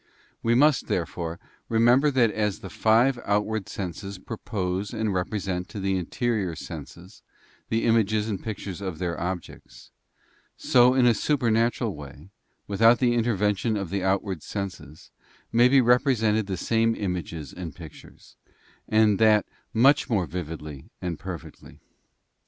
[0.41, 1.37] We must, therefore,
[1.69, 7.21] remember that as the five outward senses propose and represent to the interior senses
[7.69, 9.91] the images and pictures of their objects;
[10.57, 12.31] so in a supernatural way,
[12.65, 15.11] without the intervention of the outward senses,
[15.51, 18.37] may be represented the same images and pictures,
[18.89, 21.79] and that much more vividly and perfectly.